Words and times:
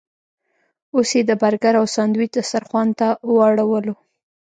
اوس 0.95 1.09
یې 1.17 1.21
د 1.29 1.31
برګر 1.41 1.73
او 1.81 1.85
ساندویچ 1.95 2.31
دسترخوان 2.37 2.89
ته 2.99 3.07
واړولو. 3.35 3.95